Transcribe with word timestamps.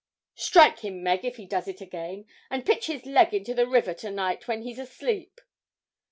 'Strike 0.33 0.79
him, 0.79 1.03
Meg, 1.03 1.23
if 1.23 1.35
he 1.35 1.45
does 1.45 1.67
it 1.67 1.79
again; 1.79 2.25
and 2.49 2.65
pitch 2.65 2.87
his 2.87 3.05
leg 3.05 3.35
into 3.35 3.53
the 3.53 3.67
river 3.67 3.93
to 3.93 4.09
night, 4.09 4.47
when 4.47 4.63
he's 4.63 4.79
asleep.' 4.79 5.39